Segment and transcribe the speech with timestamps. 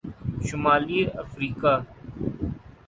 [0.47, 1.73] شمالی افریقہ